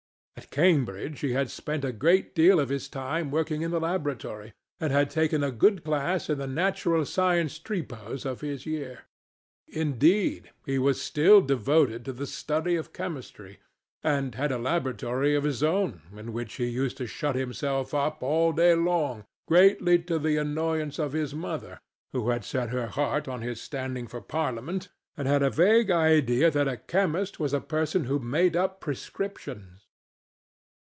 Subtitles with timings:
[0.37, 4.53] At Cambridge he had spent a great deal of his time working in the laboratory,
[4.79, 9.03] and had taken a good class in the Natural Science Tripos of his year.
[9.67, 13.59] Indeed, he was still devoted to the study of chemistry,
[14.01, 18.23] and had a laboratory of his own in which he used to shut himself up
[18.23, 21.79] all day long, greatly to the annoyance of his mother,
[22.13, 26.49] who had set her heart on his standing for Parliament and had a vague idea
[26.49, 29.85] that a chemist was a person who made up prescriptions.